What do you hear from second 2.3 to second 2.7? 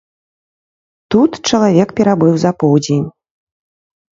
за